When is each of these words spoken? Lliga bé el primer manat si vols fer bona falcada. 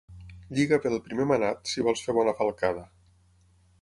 Lliga 0.59 0.79
bé 0.85 0.91
el 0.91 1.03
primer 1.09 1.27
manat 1.33 1.61
si 1.73 1.85
vols 1.89 2.01
fer 2.07 2.17
bona 2.21 2.37
falcada. 2.41 2.87